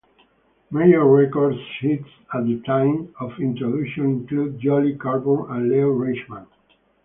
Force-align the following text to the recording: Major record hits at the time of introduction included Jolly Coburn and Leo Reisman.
Major 0.71 1.05
record 1.05 1.53
hits 1.79 2.09
at 2.33 2.45
the 2.47 2.59
time 2.65 3.13
of 3.19 3.39
introduction 3.39 4.05
included 4.05 4.59
Jolly 4.59 4.95
Coburn 4.95 5.45
and 5.55 5.69
Leo 5.69 5.89
Reisman. 5.95 6.47